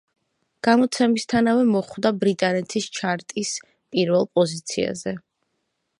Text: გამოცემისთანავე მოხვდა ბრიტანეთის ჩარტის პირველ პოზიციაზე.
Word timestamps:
გამოცემისთანავე 0.67 1.67
მოხვდა 1.75 2.11
ბრიტანეთის 2.23 2.89
ჩარტის 3.01 3.53
პირველ 3.73 4.29
პოზიციაზე. 4.39 5.19